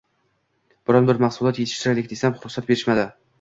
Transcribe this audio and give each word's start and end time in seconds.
biron-bir 0.89 1.19
mahsulot 1.25 1.59
yetishtiraylik, 1.63 2.09
desam, 2.15 2.41
ruxsat 2.47 2.69
berishmadi. 2.73 3.07